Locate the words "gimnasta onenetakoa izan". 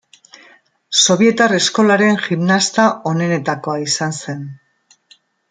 2.23-4.19